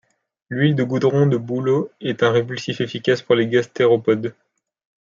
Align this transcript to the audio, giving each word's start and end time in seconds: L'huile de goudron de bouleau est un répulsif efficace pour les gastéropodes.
L'huile 0.49 0.73
de 0.73 0.81
goudron 0.83 1.27
de 1.27 1.37
bouleau 1.37 1.91
est 2.01 2.23
un 2.23 2.31
répulsif 2.31 2.81
efficace 2.81 3.21
pour 3.21 3.35
les 3.35 3.45
gastéropodes. 3.47 4.33